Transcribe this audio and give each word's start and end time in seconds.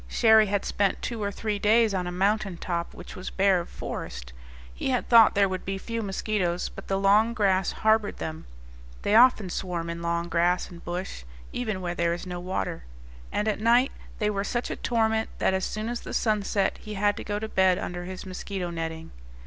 Cherrie 0.09 0.47
had 0.47 0.65
spent 0.65 0.99
two 1.03 1.21
or 1.21 1.31
three 1.31 1.59
days 1.59 1.93
on 1.93 2.07
a 2.07 2.11
mountain 2.11 2.57
top 2.57 2.95
which 2.95 3.15
was 3.15 3.29
bare 3.29 3.59
of 3.59 3.69
forest; 3.69 4.33
he 4.73 4.89
had 4.89 5.07
thought 5.07 5.35
there 5.35 5.47
would 5.47 5.63
be 5.63 5.77
few 5.77 6.01
mosquitoes, 6.01 6.69
but 6.69 6.87
the 6.87 6.97
long 6.97 7.35
grass 7.35 7.71
harbored 7.71 8.17
them 8.17 8.47
(they 9.03 9.13
often 9.13 9.47
swarm 9.51 9.91
in 9.91 10.01
long 10.01 10.27
grass 10.27 10.71
and 10.71 10.83
bush, 10.83 11.23
even 11.53 11.81
where 11.81 11.93
there 11.93 12.15
is 12.15 12.25
no 12.25 12.39
water), 12.39 12.83
and 13.31 13.47
at 13.47 13.59
night 13.61 13.91
they 14.17 14.31
were 14.31 14.43
such 14.43 14.71
a 14.71 14.75
torment 14.75 15.29
that 15.37 15.53
as 15.53 15.65
soon 15.65 15.87
as 15.87 15.99
the 16.01 16.15
sun 16.15 16.41
set 16.41 16.79
he 16.79 16.95
had 16.95 17.15
to 17.15 17.23
go 17.23 17.37
to 17.37 17.47
bed 17.47 17.77
under 17.77 18.05
his 18.05 18.25
mosquito 18.25 18.71
netting. 18.71 19.11